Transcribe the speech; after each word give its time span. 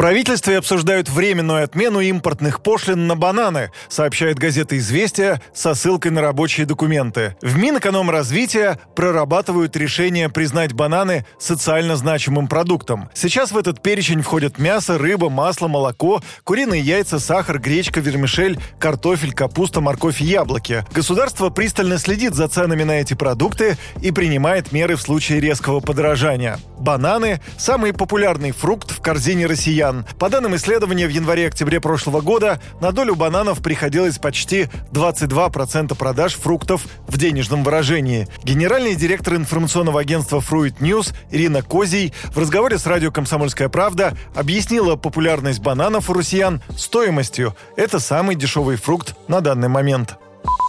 Правительстве 0.00 0.56
обсуждают 0.56 1.10
временную 1.10 1.62
отмену 1.62 2.00
импортных 2.00 2.62
пошлин 2.62 3.06
на 3.06 3.16
бананы, 3.16 3.70
сообщает 3.90 4.38
газета 4.38 4.78
«Известия» 4.78 5.42
со 5.52 5.74
ссылкой 5.74 6.10
на 6.10 6.22
рабочие 6.22 6.64
документы. 6.64 7.36
В 7.42 7.58
Минэкономразвития 7.58 8.80
прорабатывают 8.96 9.76
решение 9.76 10.30
признать 10.30 10.72
бананы 10.72 11.26
социально 11.38 11.96
значимым 11.96 12.48
продуктом. 12.48 13.10
Сейчас 13.12 13.52
в 13.52 13.58
этот 13.58 13.82
перечень 13.82 14.22
входят 14.22 14.56
мясо, 14.56 14.96
рыба, 14.96 15.28
масло, 15.28 15.68
молоко, 15.68 16.22
куриные 16.44 16.80
яйца, 16.80 17.18
сахар, 17.18 17.58
гречка, 17.58 18.00
вермишель, 18.00 18.58
картофель, 18.78 19.34
капуста, 19.34 19.82
морковь 19.82 20.22
и 20.22 20.24
яблоки. 20.24 20.82
Государство 20.94 21.50
пристально 21.50 21.98
следит 21.98 22.32
за 22.32 22.48
ценами 22.48 22.84
на 22.84 23.02
эти 23.02 23.12
продукты 23.12 23.76
и 24.00 24.12
принимает 24.12 24.72
меры 24.72 24.96
в 24.96 25.02
случае 25.02 25.40
резкого 25.40 25.80
подорожания. 25.80 26.58
Бананы– 26.80 27.40
самый 27.58 27.92
популярный 27.92 28.52
фрукт 28.52 28.90
в 28.90 29.00
корзине 29.00 29.46
россиян. 29.46 30.06
По 30.18 30.30
данным 30.30 30.56
исследования, 30.56 31.06
в 31.06 31.10
январе-октябре 31.10 31.78
прошлого 31.80 32.22
года 32.22 32.60
на 32.80 32.90
долю 32.90 33.14
бананов 33.14 33.62
приходилось 33.62 34.18
почти 34.18 34.68
22% 34.92 35.94
продаж 35.94 36.34
фруктов 36.34 36.86
в 37.06 37.18
денежном 37.18 37.62
выражении. 37.64 38.28
Генеральный 38.44 38.96
директор 38.96 39.34
информационного 39.34 40.00
агентства 40.00 40.38
Fruit 40.38 40.78
News 40.78 41.14
Ирина 41.30 41.62
Козий 41.62 42.14
в 42.32 42.38
разговоре 42.38 42.78
с 42.78 42.86
радио 42.86 43.12
«Комсомольская 43.12 43.68
правда» 43.68 44.16
объяснила 44.34 44.96
популярность 44.96 45.60
бананов 45.60 46.08
у 46.08 46.14
россиян 46.14 46.62
стоимостью. 46.76 47.54
Это 47.76 48.00
самый 48.00 48.36
дешевый 48.36 48.76
фрукт 48.76 49.14
на 49.28 49.42
данный 49.42 49.68
момент. 49.68 50.19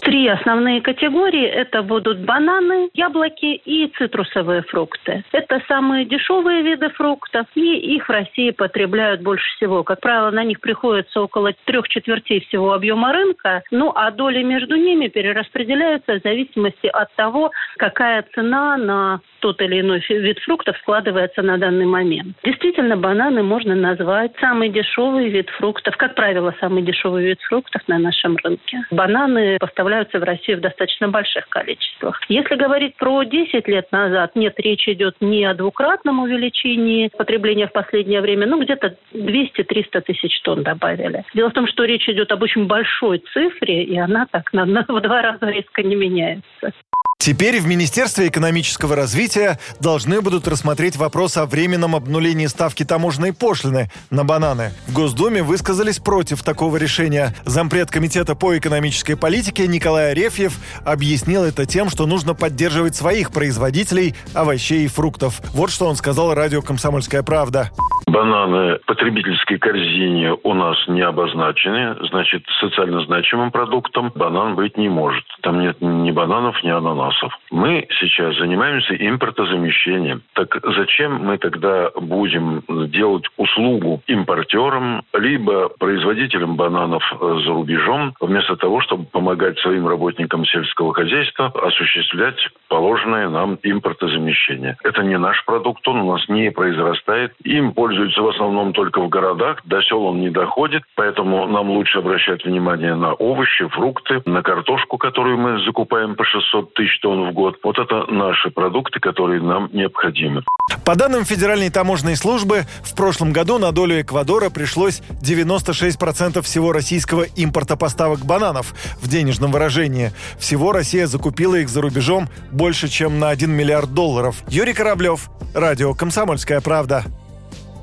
Три 0.00 0.28
основные 0.28 0.80
категории– 0.80 1.44
это 1.46 1.82
будут 1.82 2.20
бананы, 2.20 2.88
яблоки 2.94 3.60
и 3.64 3.86
цитрусовые 3.98 4.62
фрукты. 4.62 5.24
Это 5.32 5.62
самые 5.68 6.06
дешевые 6.06 6.62
виды 6.62 6.88
фруктов, 6.88 7.46
и 7.54 7.96
их 7.96 8.08
в 8.08 8.10
России 8.10 8.50
потребляют 8.50 9.20
больше 9.20 9.44
всего. 9.56 9.84
Как 9.84 10.00
правило, 10.00 10.30
на 10.30 10.42
них 10.42 10.60
приходится 10.60 11.20
около 11.20 11.52
трех 11.64 11.86
четвертей 11.88 12.40
всего 12.40 12.72
объема 12.72 13.12
рынка, 13.12 13.62
ну 13.70 13.92
а 13.94 14.10
доли 14.10 14.42
между 14.42 14.76
ними 14.76 15.08
перераспределяются 15.08 16.18
в 16.18 16.22
зависимости 16.22 16.86
от 16.86 17.14
того, 17.14 17.50
какая 17.76 18.24
цена 18.34 18.78
на 18.78 19.20
тот 19.40 19.60
или 19.62 19.80
иной 19.80 20.04
вид 20.08 20.38
фруктов 20.40 20.76
складывается 20.78 21.42
на 21.42 21.58
данный 21.58 21.86
момент. 21.86 22.36
Действительно, 22.44 22.96
бананы 22.96 23.42
можно 23.42 23.74
назвать 23.74 24.32
самый 24.40 24.68
дешевый 24.68 25.28
вид 25.28 25.50
фруктов, 25.50 25.96
как 25.96 26.14
правило, 26.14 26.54
самый 26.60 26.82
дешевый 26.82 27.24
вид 27.24 27.40
фруктов 27.42 27.82
на 27.88 27.98
нашем 27.98 28.36
рынке. 28.42 28.78
Бананы 28.90 29.58
поставляются 29.58 30.18
в 30.18 30.22
Россию 30.22 30.58
в 30.58 30.60
достаточно 30.60 31.08
больших 31.08 31.48
количествах. 31.48 32.20
Если 32.28 32.54
говорить 32.54 32.96
про 32.96 33.24
10 33.24 33.66
лет 33.68 33.90
назад, 33.92 34.36
нет, 34.36 34.54
речь 34.58 34.86
идет 34.88 35.16
не 35.20 35.44
о 35.44 35.54
двукратном 35.54 36.20
увеличении 36.20 37.10
потребления 37.16 37.66
в 37.66 37.72
последнее 37.72 38.20
время, 38.20 38.46
ну 38.46 38.62
где-то 38.62 38.96
200-300 39.14 40.00
тысяч 40.02 40.40
тонн 40.42 40.62
добавили. 40.62 41.24
Дело 41.34 41.50
в 41.50 41.54
том, 41.54 41.66
что 41.66 41.84
речь 41.84 42.08
идет 42.08 42.30
об 42.32 42.42
очень 42.42 42.66
большой 42.66 43.22
цифре, 43.32 43.84
и 43.84 43.98
она 43.98 44.26
так 44.30 44.52
на, 44.52 44.64
на, 44.64 44.84
в 44.86 45.00
два 45.00 45.22
раза 45.22 45.46
резко 45.46 45.82
не 45.82 45.96
меняется. 45.96 46.72
Теперь 47.20 47.60
в 47.60 47.66
Министерстве 47.66 48.28
экономического 48.28 48.96
развития 48.96 49.58
должны 49.78 50.22
будут 50.22 50.48
рассмотреть 50.48 50.96
вопрос 50.96 51.36
о 51.36 51.44
временном 51.44 51.94
обнулении 51.94 52.46
ставки 52.46 52.82
таможенной 52.82 53.34
пошлины 53.34 53.90
на 54.10 54.24
бананы. 54.24 54.70
В 54.88 54.94
Госдуме 54.94 55.42
высказались 55.42 55.98
против 55.98 56.42
такого 56.42 56.78
решения. 56.78 57.34
Зампред 57.44 57.90
Комитета 57.90 58.34
по 58.34 58.56
экономической 58.56 59.16
политике 59.16 59.68
Николай 59.68 60.12
Арефьев 60.12 60.54
объяснил 60.86 61.44
это 61.44 61.66
тем, 61.66 61.90
что 61.90 62.06
нужно 62.06 62.32
поддерживать 62.32 62.96
своих 62.96 63.32
производителей 63.32 64.14
овощей 64.34 64.86
и 64.86 64.88
фруктов. 64.88 65.42
Вот 65.52 65.70
что 65.70 65.88
он 65.88 65.96
сказал 65.96 66.32
радио 66.32 66.62
«Комсомольская 66.62 67.22
правда». 67.22 67.70
Бананы 68.06 68.78
в 68.78 68.86
потребительской 68.86 69.58
корзине 69.58 70.32
у 70.42 70.54
нас 70.54 70.76
не 70.88 71.00
обозначены. 71.00 71.94
Значит, 72.08 72.42
социально 72.58 73.04
значимым 73.04 73.52
продуктом 73.52 74.10
банан 74.16 74.56
быть 74.56 74.76
не 74.76 74.88
может. 74.88 75.22
Там 75.42 75.60
нет 75.60 75.76
ни 75.80 76.10
бананов, 76.10 76.62
ни 76.62 76.70
ананасов. 76.70 77.32
Мы 77.50 77.86
сейчас 77.98 78.36
занимаемся 78.36 78.94
импортозамещением. 78.94 80.22
Так 80.34 80.56
зачем 80.76 81.24
мы 81.24 81.38
тогда 81.38 81.90
будем 81.96 82.62
делать 82.90 83.24
услугу 83.36 84.02
импортерам, 84.06 85.02
либо 85.14 85.68
производителям 85.68 86.56
бананов 86.56 87.02
за 87.20 87.50
рубежом, 87.52 88.14
вместо 88.20 88.56
того, 88.56 88.80
чтобы 88.80 89.04
помогать 89.04 89.58
своим 89.58 89.86
работникам 89.86 90.44
сельского 90.44 90.92
хозяйства 90.94 91.52
осуществлять 91.62 92.38
положенное 92.68 93.28
нам 93.28 93.58
импортозамещение? 93.62 94.76
Это 94.84 95.02
не 95.02 95.18
наш 95.18 95.44
продукт, 95.44 95.86
он 95.88 96.00
у 96.00 96.12
нас 96.12 96.28
не 96.28 96.50
произрастает. 96.50 97.32
Им 97.44 97.72
пользуются 97.72 98.22
в 98.22 98.28
основном 98.28 98.72
только 98.72 99.00
в 99.00 99.08
городах, 99.08 99.58
до 99.64 99.82
сел 99.82 100.04
он 100.04 100.20
не 100.20 100.30
доходит, 100.30 100.82
поэтому 100.94 101.46
нам 101.46 101.70
лучше 101.70 101.98
обращать 101.98 102.44
внимание 102.44 102.94
на 102.94 103.14
овощи, 103.14 103.66
фрукты, 103.68 104.22
на 104.26 104.42
картошку, 104.42 104.98
которую 105.30 105.58
мы 105.58 105.64
закупаем 105.64 106.16
по 106.16 106.24
600 106.24 106.74
тысяч 106.74 107.00
тонн 107.00 107.30
в 107.30 107.32
год. 107.32 107.56
Вот 107.62 107.78
это 107.78 108.10
наши 108.10 108.50
продукты, 108.50 108.98
которые 109.00 109.40
нам 109.40 109.68
необходимы. 109.72 110.42
По 110.84 110.96
данным 110.96 111.24
Федеральной 111.24 111.70
таможенной 111.70 112.16
службы, 112.16 112.62
в 112.82 112.96
прошлом 112.96 113.32
году 113.32 113.58
на 113.58 113.72
долю 113.72 114.00
Эквадора 114.00 114.50
пришлось 114.50 115.02
96% 115.22 116.42
всего 116.42 116.72
российского 116.72 117.22
импорта 117.36 117.76
поставок 117.76 118.24
бананов 118.24 118.72
в 119.00 119.08
денежном 119.08 119.52
выражении. 119.52 120.10
Всего 120.38 120.72
Россия 120.72 121.06
закупила 121.06 121.56
их 121.56 121.68
за 121.68 121.80
рубежом 121.80 122.28
больше, 122.50 122.88
чем 122.88 123.18
на 123.18 123.28
1 123.28 123.50
миллиард 123.50 123.94
долларов. 123.94 124.36
Юрий 124.48 124.74
Кораблев, 124.74 125.28
Радио 125.54 125.94
«Комсомольская 125.94 126.60
правда». 126.60 127.04